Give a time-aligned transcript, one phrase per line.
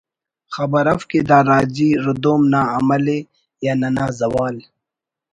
[0.55, 3.19] خبر اف کہ دا راجی ردوم نا عمل ءِ
[3.65, 4.55] یا ننا زوال